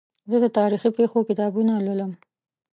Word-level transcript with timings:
زه 0.29 0.37
د 0.43 0.45
تاریخي 0.57 0.89
پېښو 0.97 1.19
کتابونه 1.29 1.73
لولم. 1.85 2.11